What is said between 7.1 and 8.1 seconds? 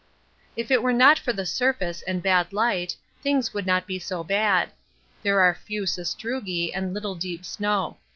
deep snow.